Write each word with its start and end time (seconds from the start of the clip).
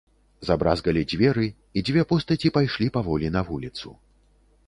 Забразгалі 0.47 1.03
дзверы, 1.11 1.45
і 1.81 1.83
дзве 1.91 2.01
постаці 2.13 2.51
пайшлі 2.57 2.87
паволі 2.97 3.27
на 3.35 3.41
вуліцу. 3.51 3.89